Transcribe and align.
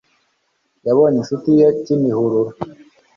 yabonye 0.87 1.17
inshuti 1.21 1.49
ye 1.59 1.67
kimihurura 1.83 2.51